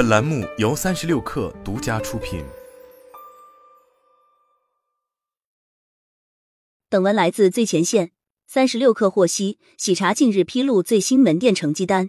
[0.00, 2.42] 本栏目由三十六氪独家出品。
[6.88, 8.12] 本文来自最前线。
[8.46, 12.08] 三十六氪获悉，喜茶近日披露最新门店成绩单。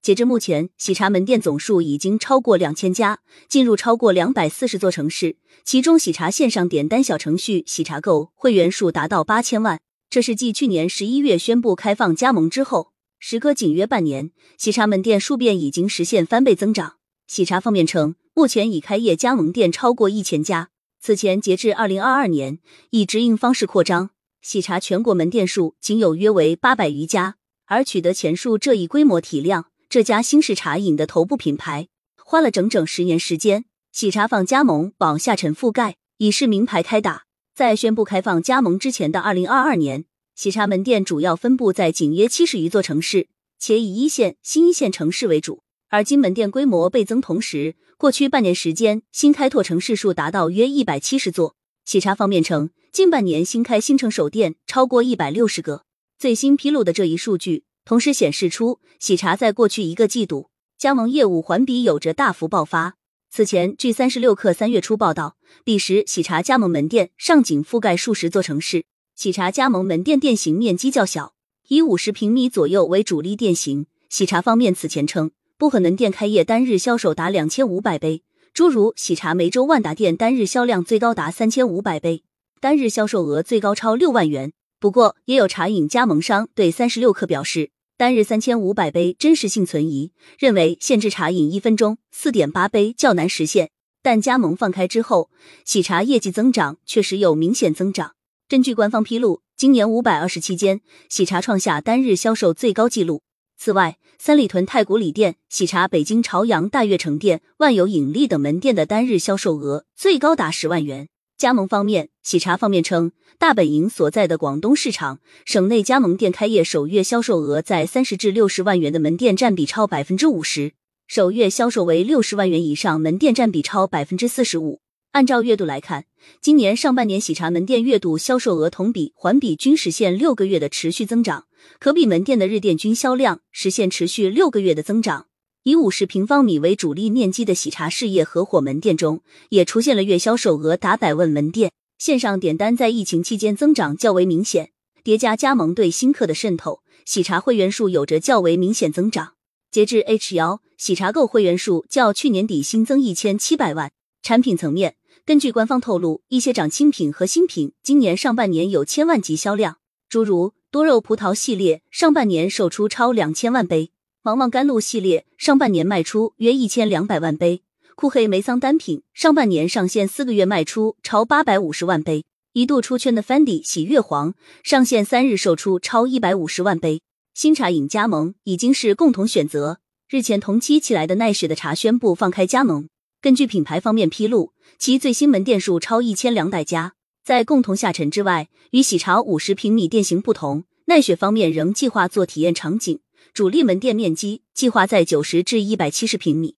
[0.00, 3.18] 截至目前，喜茶门店总数已经超过两千家，
[3.48, 5.36] 进入超过两百四十座城市。
[5.64, 16.98] 其中，喜茶线上点单小程序喜茶购会员数达到八千万，这是继去年十一月宣布开放加盟之后，时隔仅约半年，喜茶门店数变已经实现翻倍增长。
[17.32, 20.68] 喜茶方面称，目前已开业加盟店超过一千家。
[21.00, 22.58] 此前，截至二零二二年，
[22.90, 24.10] 以直营方式扩张。
[24.42, 31.88] 喜茶全国门店数仅有约为八百余家，而取得前述这一规模体量，这家新式茶饮的头部品牌
[32.22, 33.64] 花了整整十年时间。
[33.92, 37.22] 喜茶放加盟往下沉覆盖，已是名牌开打。
[37.54, 40.04] 在宣布开放加盟之前的二零二二年，
[40.34, 45.62] 喜茶门店主要分布在仅约七十余座城市，且以一线、新一线城市为主。
[45.92, 51.54] 而今门店规模倍增，同时过去半年时间新开拓城市数达到约一百七十座。
[51.84, 52.70] 喜茶方面称。
[52.90, 55.84] 近半年新开新城首店超过一百六十个。
[56.18, 62.96] 最新披露的这一数据，同时显示出喜茶在过去一个季度加盟业务环比有着大幅爆发。
[63.30, 68.84] 此前，据三十六氪三月初报道，彼时喜茶加盟门店上仅覆盖数十座城市。
[69.14, 71.34] 喜茶加盟门店店型面积较小，
[71.68, 73.86] 以五十平米左右为主力店型。
[74.10, 75.30] 喜茶方面此前称，
[75.62, 82.24] 不可能店开业单日销售达两千五百杯，诸如喜茶梅州万达店单日销量最高达三千五百杯。
[82.60, 84.52] 单日销售额最高超六万元。
[84.80, 93.70] 不过，也有茶饮加盟商对三十六氪表示，单日三千五百杯真实性存疑，认为限制茶饮一分钟四点八杯较难实现。
[94.02, 95.30] 但加盟放开之后，
[95.64, 98.14] 喜茶业绩增长确实有明显增长。
[98.48, 103.22] 根据官方披露，今年五百二十期间，喜茶创下单日销售最高纪录。
[103.64, 111.08] 此外，三里屯太古里店、喜茶北京朝阳大悦城店、万有引力等门店的单日销售额最高达十万元。
[111.38, 120.72] 加盟方面，喜茶方面称，大本营所在的广东市场，省内加盟店开业首月销售额在三十至六十万元的门店占比超百分之五十，
[121.06, 124.81] 首月销售为六十万元以上门店占比超百分之四十五。
[125.12, 126.06] 按照月度来看，
[126.40, 131.44] 今年上半年喜茶门店月度销售额同比、环比均实现六个月的持续增长，
[131.78, 135.26] 可比门店的日店均销量实现持续六个月的增长。
[135.64, 141.72] 以五十平方米为主力面积的喜茶事业合伙门店中，也出现了月销售额达百万门店。
[141.98, 144.70] 线上点单在疫情期间增长较为明显，
[145.04, 149.34] 叠加加盟对新客的渗透，喜茶会员数有着较为明显增长。
[149.70, 153.92] 截至 H 幺，喜茶购会员数较去年底新增一千七百万。
[154.24, 154.94] 产品层面，
[155.24, 159.78] 根据官方透露，一些长新品和新品今年上半年有千万级销量，
[160.08, 163.92] 诸如多肉葡萄系列上半年售出超两千万杯。
[164.22, 167.62] 芒芒甘露系列上半年卖出约一千两百万杯，
[167.94, 174.34] 酷黑梅桑单品上半年上线四个月卖出超八百五十万杯，一度出圈的 Fendi 喜悦黄
[174.64, 177.00] 上线三日售出超一百五十万杯。
[177.32, 179.78] 新茶饮加盟已经是共同选择。
[180.08, 182.88] 日前同期起来的奈雪的茶宣布放开加盟。
[183.22, 186.94] 根据品牌方面披露，其最新门店数超一千两百家。
[187.22, 192.98] 在共同下沉之外，与喜茶五十平米店型不同，奈雪方面仍计划做体验场景。
[193.32, 196.56] 主力门店面积计划在九十至一百七十平米。